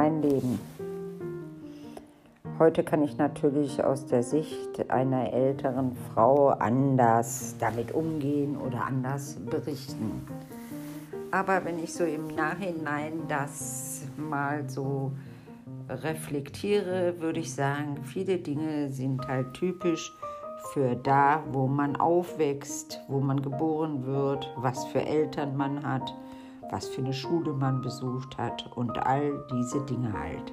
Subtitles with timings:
[0.00, 0.58] mein Leben.
[2.58, 9.34] Heute kann ich natürlich aus der Sicht einer älteren Frau anders damit umgehen oder anders
[9.34, 10.26] berichten.
[11.30, 15.12] Aber wenn ich so im Nachhinein das mal so
[15.90, 20.10] reflektiere, würde ich sagen, viele Dinge sind halt typisch
[20.72, 26.14] für da, wo man aufwächst, wo man geboren wird, was für Eltern man hat,
[26.70, 30.52] was für eine Schule man besucht hat und all diese Dinge halt.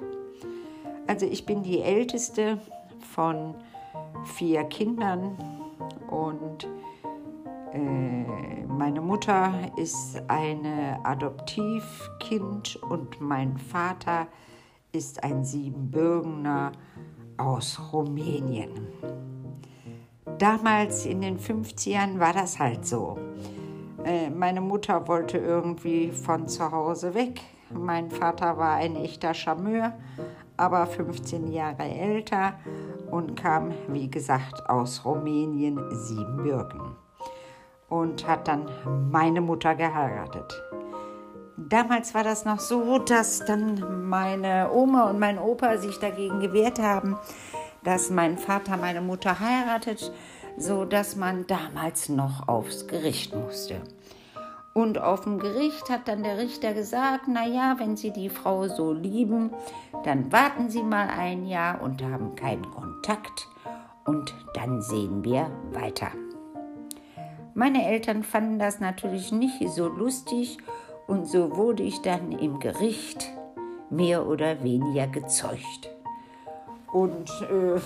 [1.08, 2.60] Also ich bin die älteste
[3.14, 3.56] von
[4.26, 5.38] vier Kindern
[6.10, 6.68] und
[7.74, 14.28] äh, meine Mutter ist eine Adoptivkind und mein Vater
[14.92, 16.72] ist ein Siebenbürgener
[17.38, 18.88] aus Rumänien.
[20.38, 23.18] Damals in den 50ern war das halt so.
[24.08, 27.42] Äh, meine Mutter wollte irgendwie von zu Hause weg.
[27.70, 29.92] Mein Vater war ein echter Charmeur,
[30.56, 32.54] aber 15 Jahre älter
[33.12, 36.96] und kam, wie gesagt, aus Rumänien, Siebenbürgen.
[37.90, 38.70] Und hat dann
[39.12, 40.64] meine Mutter geheiratet.
[41.58, 46.80] Damals war das noch so, dass dann meine Oma und mein Opa sich dagegen gewehrt
[46.80, 47.18] haben,
[47.84, 50.14] dass mein Vater meine Mutter heiratet,
[50.58, 53.82] so dass man damals noch aufs Gericht musste.
[54.78, 58.68] Und auf dem Gericht hat dann der Richter gesagt, na ja, wenn Sie die Frau
[58.68, 59.50] so lieben,
[60.04, 63.48] dann warten Sie mal ein Jahr und haben keinen Kontakt
[64.06, 66.12] und dann sehen wir weiter.
[67.56, 70.60] Meine Eltern fanden das natürlich nicht so lustig
[71.08, 73.32] und so wurde ich dann im Gericht
[73.90, 75.90] mehr oder weniger gezeugt.
[76.92, 77.80] Und äh,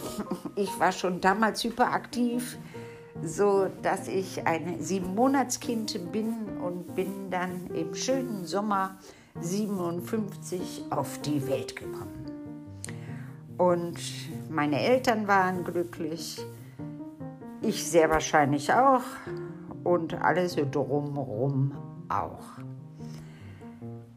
[0.61, 2.57] ich war schon damals hyperaktiv,
[3.23, 6.50] so dass ich ein Siebenmonatskind bin
[6.81, 8.97] und bin dann im schönen Sommer
[9.39, 12.25] 57 auf die Welt gekommen.
[13.57, 13.99] Und
[14.49, 16.43] meine Eltern waren glücklich,
[17.61, 19.03] ich sehr wahrscheinlich auch
[19.83, 21.73] und alles drumherum
[22.09, 22.57] auch.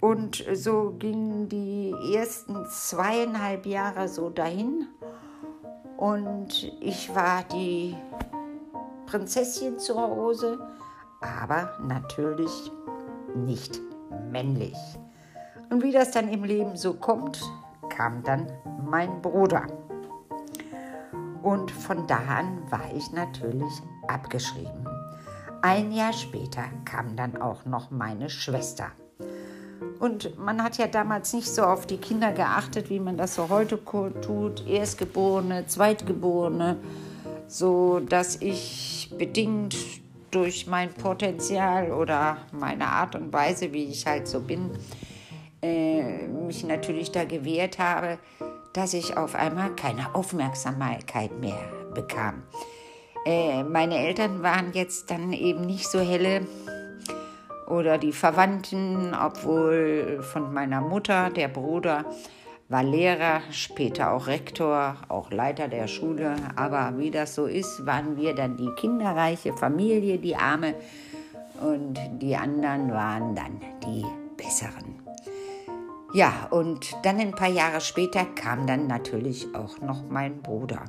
[0.01, 4.87] Und so gingen die ersten zweieinhalb Jahre so dahin.
[5.99, 7.95] Und ich war die
[9.07, 10.59] Prinzessin zu Hause,
[11.25, 12.71] aber natürlich
[13.35, 13.81] nicht
[14.31, 14.77] männlich.
[15.71, 17.41] Und wie das dann im Leben so kommt,
[17.89, 18.47] kam dann
[18.89, 19.67] mein Bruder.
[21.43, 24.89] Und von da an war ich natürlich abgeschrieben.
[25.63, 28.93] Ein Jahr später kam dann auch noch meine Schwester.
[29.99, 33.49] Und man hat ja damals nicht so auf die Kinder geachtet, wie man das so
[33.49, 34.67] heute tut.
[34.67, 36.77] Erstgeborene, Zweitgeborene,
[37.47, 39.75] so dass ich bedingt
[40.35, 44.71] durch mein Potenzial oder meine Art und Weise, wie ich halt so bin,
[45.63, 48.19] äh, mich natürlich da gewehrt habe,
[48.73, 51.59] dass ich auf einmal keine Aufmerksamkeit mehr
[51.95, 52.43] bekam.
[53.25, 56.47] Äh, meine Eltern waren jetzt dann eben nicht so helle
[57.69, 62.05] oder die Verwandten, obwohl von meiner Mutter, der Bruder,
[62.75, 66.35] war Lehrer, später auch Rektor, auch Leiter der Schule.
[66.57, 70.75] Aber wie das so ist, waren wir dann die kinderreiche Familie, die Arme,
[71.61, 74.05] und die anderen waren dann die
[74.37, 75.01] Besseren.
[76.15, 80.83] Ja, und dann ein paar Jahre später kam dann natürlich auch noch mein Bruder.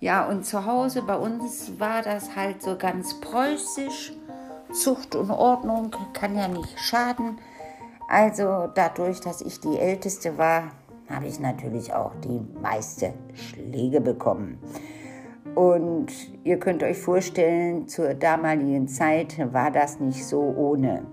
[0.00, 4.12] Ja, und zu Hause bei uns war das halt so ganz preußisch
[4.74, 7.38] Zucht und Ordnung kann ja nicht schaden.
[8.10, 10.72] Also dadurch, dass ich die Älteste war,
[11.08, 14.58] habe ich natürlich auch die meiste Schläge bekommen.
[15.54, 16.08] Und
[16.42, 21.04] ihr könnt euch vorstellen, zur damaligen Zeit war das nicht so ohne.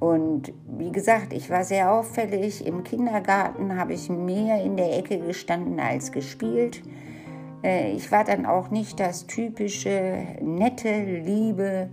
[0.00, 2.66] Und wie gesagt, ich war sehr auffällig.
[2.66, 6.82] Im Kindergarten habe ich mehr in der Ecke gestanden als gespielt.
[7.64, 11.88] Äh, ich war dann auch nicht das typische, nette, liebe,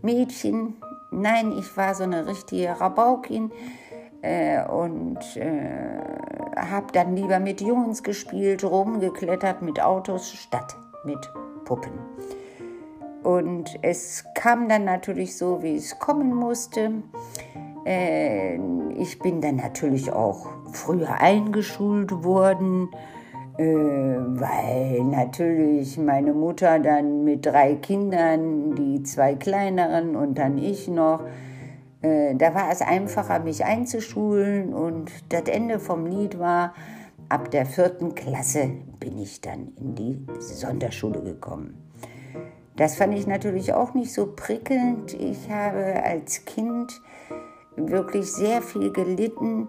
[0.00, 0.74] Mädchen.
[1.14, 3.52] Nein, ich war so eine richtige Rabaukin
[4.22, 6.00] äh, und äh,
[6.56, 11.18] habe dann lieber mit Jungs gespielt, rumgeklettert mit Autos statt mit
[11.64, 11.92] Puppen.
[13.22, 17.02] Und es kam dann natürlich so, wie es kommen musste.
[17.86, 18.56] Äh,
[18.96, 22.90] ich bin dann natürlich auch früher eingeschult worden
[23.56, 31.22] weil natürlich meine Mutter dann mit drei Kindern, die zwei kleineren und dann ich noch,
[32.02, 36.74] äh, da war es einfacher, mich einzuschulen und das Ende vom Lied war,
[37.28, 41.80] ab der vierten Klasse bin ich dann in die Sonderschule gekommen.
[42.76, 45.14] Das fand ich natürlich auch nicht so prickelnd.
[45.14, 47.00] Ich habe als Kind
[47.76, 49.68] wirklich sehr viel gelitten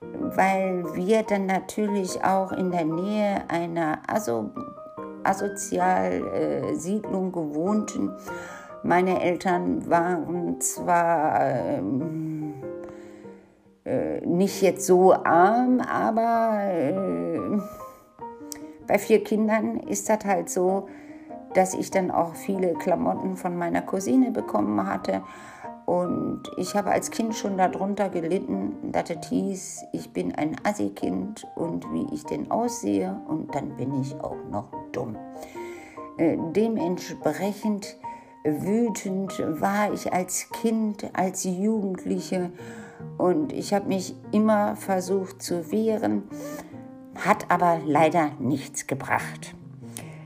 [0.00, 4.50] weil wir dann natürlich auch in der Nähe einer Aso
[5.24, 8.12] Asozialsiedlung gewohnten.
[8.84, 12.54] Meine Eltern waren zwar ähm,
[13.84, 17.40] äh, nicht jetzt so arm, aber äh,
[18.86, 20.88] bei vier Kindern ist das halt so,
[21.54, 25.22] dass ich dann auch viele Klamotten von meiner Cousine bekommen hatte.
[25.86, 31.46] Und ich habe als Kind schon darunter gelitten, dass es hieß, ich bin ein Assi-Kind
[31.54, 35.16] und wie ich denn aussehe und dann bin ich auch noch dumm.
[36.18, 37.96] Äh, dementsprechend
[38.44, 42.50] wütend war ich als Kind, als Jugendliche
[43.16, 46.24] und ich habe mich immer versucht zu wehren,
[47.14, 49.54] hat aber leider nichts gebracht.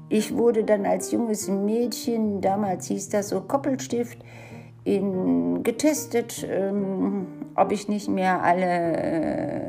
[0.09, 4.19] Ich wurde dann als junges Mädchen, damals hieß das so Koppelstift,
[4.85, 9.61] in, getestet, ähm, ob ich nicht mehr alle äh,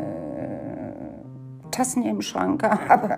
[1.71, 3.17] Tassen im Schrank habe.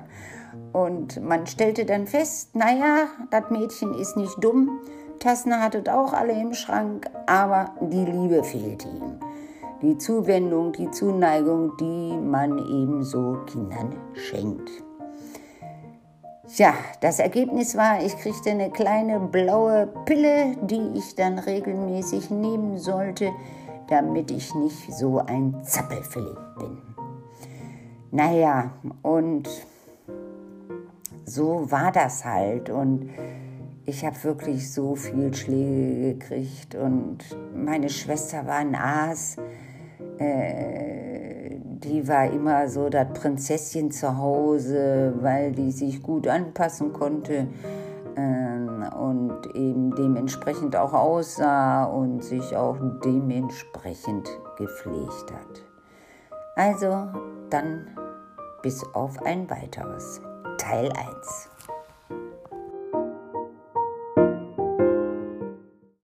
[0.72, 4.80] Und man stellte dann fest, naja, das Mädchen ist nicht dumm,
[5.20, 9.20] Tassen hat es auch alle im Schrank, aber die Liebe fehlt ihm.
[9.82, 14.70] Die Zuwendung, die Zuneigung, die man eben so Kindern schenkt.
[16.50, 22.78] Ja, das Ergebnis war, ich kriegte eine kleine blaue Pille, die ich dann regelmäßig nehmen
[22.78, 23.32] sollte,
[23.88, 26.82] damit ich nicht so ein Zappelphilipp bin.
[28.12, 29.50] Naja, und
[31.24, 32.70] so war das halt.
[32.70, 33.10] Und
[33.86, 36.76] ich habe wirklich so viel Schläge gekriegt.
[36.76, 37.20] Und
[37.56, 39.38] meine Schwester war ein Aas.
[40.20, 41.13] Äh,
[41.84, 47.48] die war immer so das Prinzesschen zu Hause, weil die sich gut anpassen konnte
[48.16, 55.64] äh, und eben dementsprechend auch aussah und sich auch dementsprechend gepflegt hat.
[56.56, 57.08] Also
[57.50, 57.88] dann
[58.62, 60.22] bis auf ein weiteres.
[60.58, 61.53] Teil 1.